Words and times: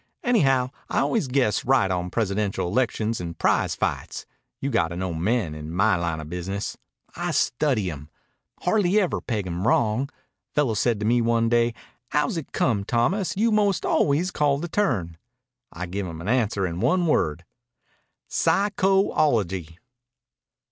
Anyhow, 0.23 0.71
I 0.89 0.97
always 1.01 1.27
guess 1.27 1.63
right 1.63 1.91
on 1.91 2.09
presidential 2.09 2.67
elections 2.67 3.21
and 3.21 3.37
prize 3.37 3.75
fights. 3.75 4.25
You 4.59 4.71
got 4.71 4.87
to 4.87 4.95
know 4.95 5.13
men, 5.13 5.53
in 5.53 5.71
my 5.71 5.95
line 5.95 6.19
of 6.19 6.27
business. 6.27 6.75
I 7.15 7.29
study 7.29 7.91
'em. 7.91 8.09
Hardly 8.61 8.99
ever 8.99 9.21
peg 9.21 9.45
'em 9.45 9.67
wrong. 9.67 10.09
Fellow 10.55 10.73
said 10.73 10.99
to 11.01 11.05
me 11.05 11.21
one 11.21 11.49
day, 11.49 11.75
'How's 12.09 12.35
it 12.35 12.51
come, 12.51 12.83
Thomas, 12.83 13.37
you 13.37 13.51
most 13.51 13.85
always 13.85 14.31
call 14.31 14.57
the 14.57 14.67
turn?' 14.67 15.17
I 15.71 15.85
give 15.85 16.07
him 16.07 16.19
an 16.19 16.27
answer 16.27 16.65
in 16.65 16.79
one 16.79 17.05
word 17.05 17.45
psycho 18.27 19.11
ology." 19.11 19.77